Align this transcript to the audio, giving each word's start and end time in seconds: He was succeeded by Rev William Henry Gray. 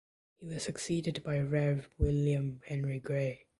He 0.39 0.47
was 0.47 0.63
succeeded 0.63 1.21
by 1.23 1.37
Rev 1.39 1.87
William 1.99 2.59
Henry 2.65 2.99
Gray. 2.99 3.45